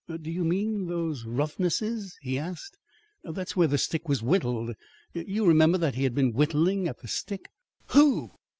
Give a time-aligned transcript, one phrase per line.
[0.19, 2.75] "Do you mean those roughnesses?" he asked.
[3.23, 4.71] "That's where the stick was whittled.
[5.13, 7.51] You remember that he had been whittling at the stick"
[7.91, 8.31] "Who?"